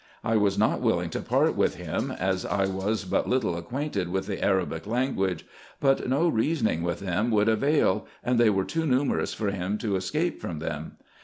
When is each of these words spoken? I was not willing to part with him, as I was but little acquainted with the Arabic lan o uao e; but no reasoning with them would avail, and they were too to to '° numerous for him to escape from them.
I 0.23 0.35
was 0.35 0.57
not 0.57 0.81
willing 0.81 1.11
to 1.11 1.19
part 1.19 1.55
with 1.55 1.75
him, 1.75 2.09
as 2.09 2.43
I 2.43 2.65
was 2.65 3.05
but 3.05 3.29
little 3.29 3.55
acquainted 3.55 4.09
with 4.09 4.25
the 4.25 4.43
Arabic 4.43 4.87
lan 4.87 5.13
o 5.15 5.21
uao 5.21 5.39
e; 5.39 5.43
but 5.79 6.09
no 6.09 6.27
reasoning 6.27 6.81
with 6.81 7.01
them 7.01 7.29
would 7.29 7.47
avail, 7.47 8.07
and 8.23 8.39
they 8.39 8.49
were 8.49 8.65
too 8.65 8.81
to 8.81 8.87
to 8.87 8.93
'° 8.95 8.97
numerous 8.97 9.35
for 9.35 9.51
him 9.51 9.77
to 9.77 9.95
escape 9.95 10.41
from 10.41 10.57
them. 10.57 10.97